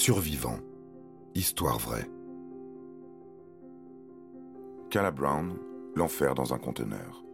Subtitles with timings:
[0.00, 0.60] Survivant.
[1.34, 2.08] Histoire vraie.
[4.90, 5.56] Cala Brown,
[5.96, 7.24] l'enfer dans un conteneur.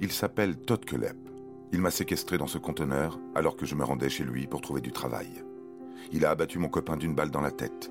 [0.00, 1.18] Il s'appelle Todd Kelep.
[1.72, 4.80] Il m'a séquestré dans ce conteneur alors que je me rendais chez lui pour trouver
[4.80, 5.44] du travail.
[6.12, 7.90] Il a abattu mon copain d'une balle dans la tête.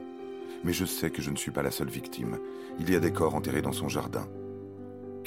[0.63, 2.39] Mais je sais que je ne suis pas la seule victime.
[2.80, 4.27] Il y a des corps enterrés dans son jardin.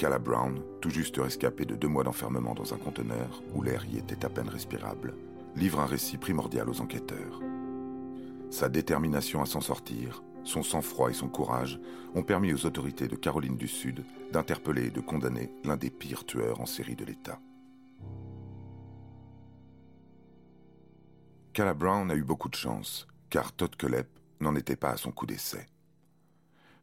[0.00, 3.98] Cala Brown, tout juste rescapé de deux mois d'enfermement dans un conteneur où l'air y
[3.98, 5.14] était à peine respirable,
[5.56, 7.42] livre un récit primordial aux enquêteurs.
[8.48, 11.78] Sa détermination à s'en sortir, son sang-froid et son courage
[12.14, 16.24] ont permis aux autorités de Caroline du Sud d'interpeller et de condamner l'un des pires
[16.24, 17.38] tueurs en série de l'État.
[21.52, 24.08] Cala Brown a eu beaucoup de chance, car Todd Kelep
[24.40, 25.66] n'en était pas à son coup d'essai.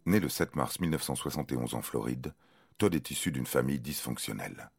[0.06, 2.32] Né le 7 mars 1971 en Floride,
[2.78, 4.70] Todd est issu d'une famille dysfonctionnelle.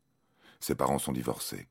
[0.60, 1.66] Ses parents sont divorcés.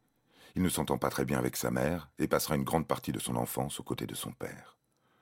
[0.56, 3.20] Il ne s'entend pas très bien avec sa mère et passera une grande partie de
[3.20, 4.78] son enfance aux côtés de son père.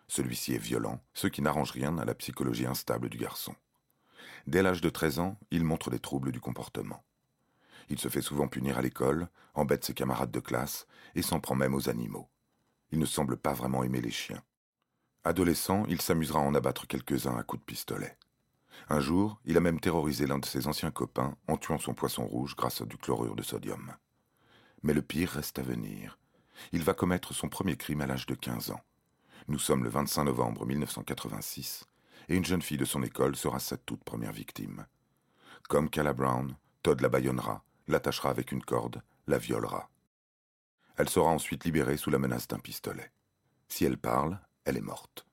[0.08, 3.56] Celui-ci est violent, ce qui n'arrange rien à la psychologie instable du garçon.
[4.48, 7.04] Dès l'âge de 13 ans, il montre des troubles du comportement.
[7.90, 11.56] Il se fait souvent punir à l'école, embête ses camarades de classe et s'en prend
[11.56, 12.30] même aux animaux.
[12.92, 14.44] Il ne semble pas vraiment aimer les chiens.
[15.24, 18.18] Adolescent, il s'amusera à en abattre quelques-uns à coups de pistolet.
[18.90, 22.26] Un jour, il a même terrorisé l'un de ses anciens copains en tuant son poisson
[22.26, 23.94] rouge grâce à du chlorure de sodium.
[24.84, 26.20] Mais le pire reste à venir.
[26.72, 28.82] Il va commettre son premier crime à l'âge de 15 ans.
[29.48, 31.86] Nous sommes le 25 novembre 1986
[32.30, 34.86] et une jeune fille de son école sera sa toute première victime.
[35.68, 39.90] Comme Cala Brown, Todd la bâillonnera, l'attachera avec une corde, la violera.
[40.98, 43.12] Elle sera ensuite libérée sous la menace d'un pistolet.
[43.68, 45.25] Si elle parle, elle est morte.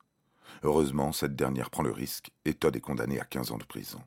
[0.63, 4.01] Heureusement, cette dernière prend le risque et Todd est condamné à 15 ans de prison.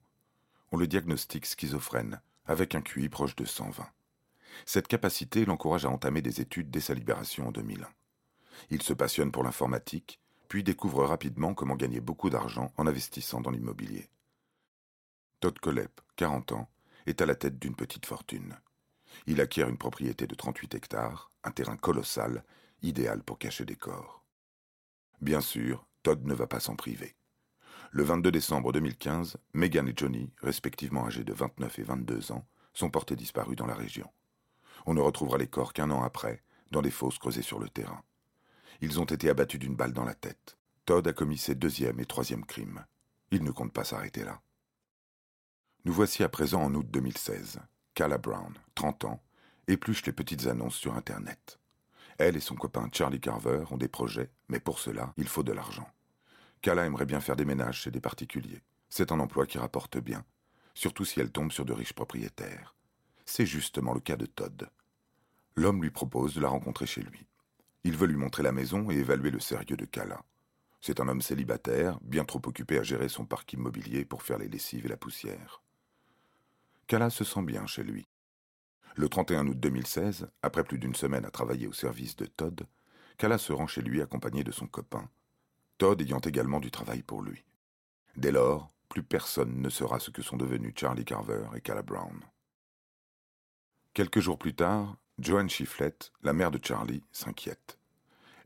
[0.72, 3.86] On le diagnostique schizophrène, avec un QI proche de 120.
[4.66, 7.88] Cette capacité l'encourage à entamer des études dès sa libération en 2001.
[8.70, 13.52] Il se passionne pour l'informatique, puis découvre rapidement comment gagner beaucoup d'argent en investissant dans
[13.52, 14.10] l'immobilier.
[15.42, 16.70] Todd Colep, 40 ans,
[17.06, 18.58] est à la tête d'une petite fortune.
[19.28, 22.44] Il acquiert une propriété de 38 hectares, un terrain colossal,
[22.82, 24.24] idéal pour cacher des corps.
[25.22, 27.16] Bien sûr, Todd ne va pas s'en priver.
[27.90, 32.46] Le 22 décembre 2015, Megan et Johnny, respectivement âgés de 29 et 22 ans,
[32.76, 34.08] sont portés disparus dans la région.
[34.86, 38.04] On ne retrouvera les corps qu'un an après, dans des fosses creusées sur le terrain.
[38.82, 40.60] Ils ont été abattus d'une balle dans la tête.
[40.86, 42.86] Todd a commis ses deuxième et troisième crimes.
[43.32, 44.40] Il ne compte pas s'arrêter là.
[45.86, 47.62] Nous voici à présent en août 2016.
[47.96, 49.24] Cala Brown, 30 ans,
[49.68, 51.58] épluche les petites annonces sur Internet.
[52.20, 55.52] Elle et son copain Charlie Carver ont des projets, mais pour cela, il faut de
[55.52, 55.90] l'argent.
[56.66, 58.64] Kala aimerait bien faire des ménages chez des particuliers.
[58.90, 60.26] C'est un emploi qui rapporte bien,
[60.74, 62.74] surtout si elle tombe sur de riches propriétaires.
[63.24, 64.68] C'est justement le cas de Todd.
[65.56, 67.28] L'homme lui propose de la rencontrer chez lui.
[67.84, 70.24] Il veut lui montrer la maison et évaluer le sérieux de Kala.
[70.82, 74.48] C'est un homme célibataire, bien trop occupé à gérer son parc immobilier pour faire les
[74.48, 75.62] lessives et la poussière.
[76.88, 78.08] Kala se sent bien chez lui.
[78.96, 82.66] Le 31 août 2016, après plus d'une semaine à travailler au service de Todd,
[83.20, 85.08] Kala se rend chez lui accompagné de son copain,
[85.78, 87.44] Todd ayant également du travail pour lui.
[88.16, 92.22] Dès lors, plus personne ne saura ce que sont devenus Charlie Carver et Cala Brown.
[93.94, 97.78] Quelques jours plus tard, Joanne Chifflett, la mère de Charlie, s'inquiète.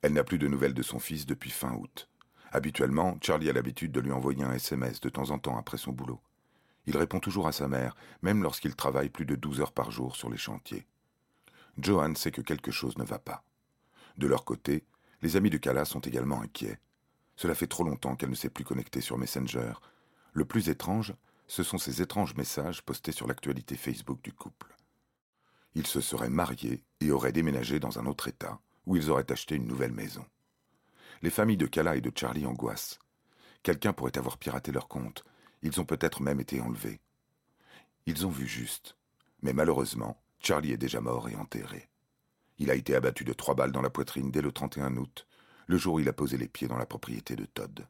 [0.01, 2.09] Elle n'a plus de nouvelles de son fils depuis fin août.
[2.51, 5.91] Habituellement, Charlie a l'habitude de lui envoyer un SMS de temps en temps après son
[5.91, 6.19] boulot.
[6.87, 10.15] Il répond toujours à sa mère, même lorsqu'il travaille plus de douze heures par jour
[10.15, 10.87] sur les chantiers.
[11.77, 13.43] Johan sait que quelque chose ne va pas.
[14.17, 14.83] De leur côté,
[15.21, 16.79] les amis de Kala sont également inquiets.
[17.39, 19.71] Cela fait trop longtemps qu'elle ne s'est plus connectée sur Messenger.
[20.33, 21.13] Le plus étrange,
[21.47, 24.75] ce sont ces étranges messages postés sur l'actualité Facebook du couple.
[25.73, 29.55] Ils se seraient mariés et auraient déménagé dans un autre État, où ils auraient acheté
[29.55, 30.25] une nouvelle maison.
[31.21, 32.99] Les familles de Kala et de Charlie angoissent.
[33.63, 35.23] Quelqu'un pourrait avoir piraté leur compte,
[35.61, 36.99] ils ont peut-être même été enlevés.
[38.05, 38.97] Ils ont vu juste.
[39.43, 41.87] Mais malheureusement, Charlie est déjà mort et enterré.
[42.57, 45.25] Il a été abattu de trois balles dans la poitrine dès le 31 août,
[45.69, 47.87] le jour où il a posé les pieds dans la propriété de Todd.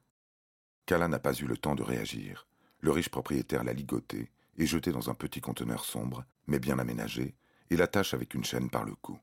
[0.85, 2.45] Kala n'a pas eu le temps de réagir.
[2.81, 7.35] Le riche propriétaire l'a ligoté et jeté dans un petit conteneur sombre, mais bien aménagé,
[7.69, 9.17] et l'attache avec une chaîne par le cou.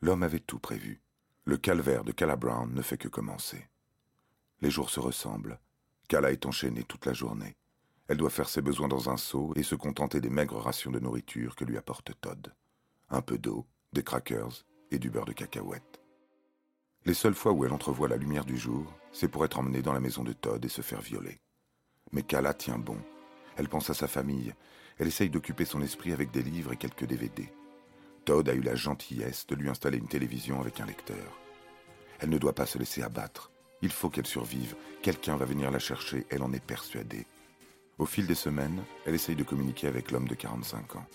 [0.00, 1.02] L'homme avait tout prévu.
[1.44, 3.66] Le calvaire de Cala Brown ne fait que commencer.
[4.60, 5.58] Les jours se ressemblent.
[6.06, 7.56] Kala est enchaînée toute la journée.
[8.06, 11.00] Elle doit faire ses besoins dans un seau et se contenter des maigres rations de
[11.00, 12.54] nourriture que lui apporte Todd.
[13.10, 16.01] Un peu d'eau, des crackers et du beurre de cacahuète.
[17.04, 19.92] Les seules fois où elle entrevoit la lumière du jour, c'est pour être emmenée dans
[19.92, 21.40] la maison de Todd et se faire violer.
[22.12, 22.96] Mais Kala tient bon.
[23.56, 24.54] Elle pense à sa famille.
[24.98, 27.52] Elle essaye d'occuper son esprit avec des livres et quelques DVD.
[28.24, 31.40] Todd a eu la gentillesse de lui installer une télévision avec un lecteur.
[32.20, 33.50] Elle ne doit pas se laisser abattre.
[33.82, 34.76] Il faut qu'elle survive.
[35.02, 37.26] Quelqu'un va venir la chercher, elle en est persuadée.
[37.98, 41.06] Au fil des semaines, elle essaye de communiquer avec l'homme de 45 ans.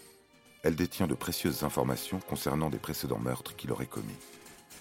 [0.63, 4.17] Elle détient de précieuses informations concernant des précédents meurtres qu'il aurait commis.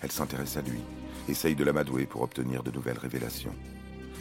[0.03, 0.81] Elle s'intéresse à lui,
[1.29, 3.55] essaye de l'amadouer pour obtenir de nouvelles révélations.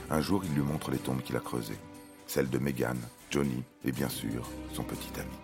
[0.10, 1.80] Un jour, il lui montre les tombes qu'il a creusées,
[2.28, 2.98] celles de Megan,
[3.32, 5.36] Johnny et bien sûr son petit ami.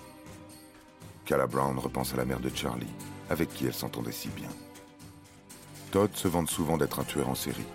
[1.25, 2.93] Calla Brown repense à la mère de Charlie,
[3.29, 4.49] avec qui elle s'entendait si bien.
[5.91, 7.65] Todd se vante souvent d'être un tueur en série.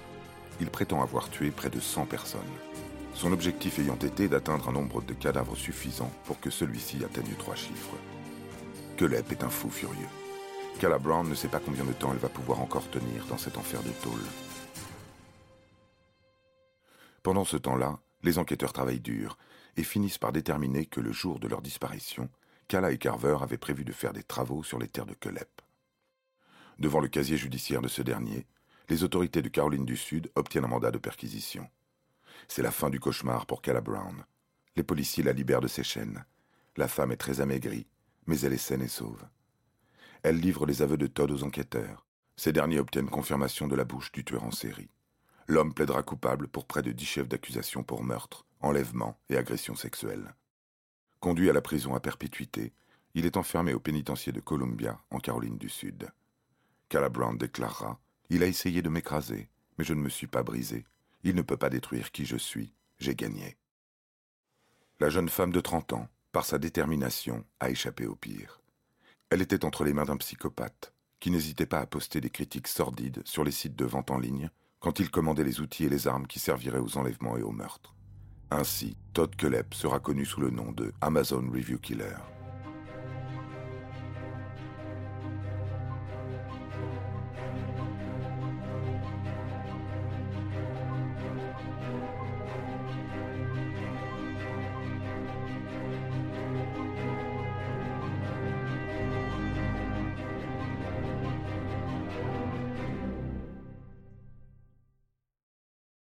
[0.60, 2.40] Il prétend avoir tué près de 100 personnes.
[3.14, 7.54] Son objectif ayant été d'atteindre un nombre de cadavres suffisant pour que celui-ci atteigne trois
[7.54, 7.96] chiffres.
[8.96, 10.08] Kelep est un fou furieux.
[10.78, 13.56] Calla Brown ne sait pas combien de temps elle va pouvoir encore tenir dans cet
[13.56, 14.20] enfer de tôle.
[17.22, 19.38] Pendant ce temps-là, les enquêteurs travaillent dur
[19.78, 22.28] et finissent par déterminer que le jour de leur disparition,
[22.68, 25.62] Calla et Carver avaient prévu de faire des travaux sur les terres de Kelep.
[26.78, 28.46] Devant le casier judiciaire de ce dernier,
[28.90, 31.66] les autorités de Caroline du Sud obtiennent un mandat de perquisition.
[32.48, 34.24] C'est la fin du cauchemar pour Calla Brown.
[34.76, 36.24] Les policiers la libèrent de ses chaînes.
[36.76, 37.86] La femme est très amaigrie,
[38.26, 39.24] mais elle est saine et sauve.
[40.22, 42.06] Elle livre les aveux de Todd aux enquêteurs.
[42.36, 44.90] Ces derniers obtiennent confirmation de la bouche du tueur en série.
[45.48, 50.34] L'homme plaidera coupable pour près de dix chefs d'accusation pour meurtre, enlèvement et agression sexuelle.
[51.20, 52.72] Conduit à la prison à perpétuité,
[53.14, 56.10] il est enfermé au pénitencier de Columbia, en Caroline du Sud.
[56.88, 57.98] Calla Brown déclarera
[58.28, 59.48] Il a essayé de m'écraser,
[59.78, 60.84] mais je ne me suis pas brisé.
[61.24, 62.74] Il ne peut pas détruire qui je suis.
[62.98, 63.56] J'ai gagné.
[65.00, 68.60] La jeune femme de 30 ans, par sa détermination, a échappé au pire.
[69.30, 73.22] Elle était entre les mains d'un psychopathe, qui n'hésitait pas à poster des critiques sordides
[73.24, 76.28] sur les sites de vente en ligne quand il commandait les outils et les armes
[76.28, 77.96] qui serviraient aux enlèvements et aux meurtres.
[78.52, 82.14] Ainsi, Todd Kelep sera connu sous le nom de Amazon Review Killer.